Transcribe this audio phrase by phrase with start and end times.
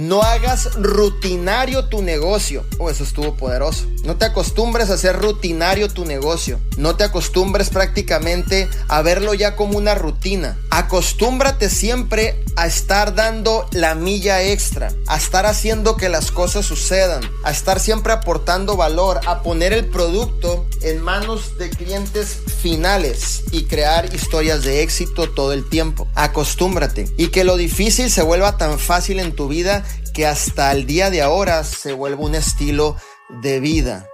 [0.00, 2.64] No hagas rutinario tu negocio.
[2.78, 3.86] Oh, eso estuvo poderoso.
[4.02, 6.58] No te acostumbres a hacer rutinario tu negocio.
[6.78, 10.56] No te acostumbres prácticamente a verlo ya como una rutina.
[10.70, 17.20] Acostúmbrate siempre a estar dando la milla extra, a estar haciendo que las cosas sucedan,
[17.44, 23.64] a estar siempre aportando valor, a poner el producto en manos de clientes finales y
[23.64, 26.08] crear historias de éxito todo el tiempo.
[26.14, 30.86] Acostúmbrate y que lo difícil se vuelva tan fácil en tu vida que hasta el
[30.86, 32.96] día de ahora se vuelva un estilo
[33.42, 34.06] de vida.